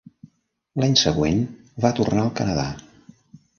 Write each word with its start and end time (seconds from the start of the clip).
L'any 0.83 0.95
següent 1.01 1.45
va 1.87 1.93
tornar 2.01 2.25
al 2.25 2.35
Canadà. 2.43 2.67